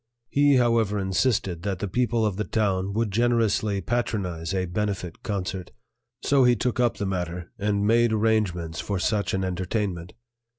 He, 0.29 0.55
however, 0.55 0.97
insisted 0.97 1.61
that 1.61 1.77
the 1.77 1.87
people 1.87 2.25
of 2.25 2.35
the 2.37 2.43
town 2.43 2.93
would 2.95 3.11
generously 3.11 3.81
patronize 3.81 4.51
a 4.51 4.65
benefit 4.65 5.21
concert; 5.21 5.69
so 6.23 6.43
he 6.43 6.55
took 6.55 6.79
up 6.79 6.97
the 6.97 7.05
matter 7.05 7.51
and 7.59 7.85
made 7.85 8.11
arrangements 8.11 8.79
for 8.79 8.97
such 8.97 9.35
an 9.35 9.43
entertainment. 9.43 10.13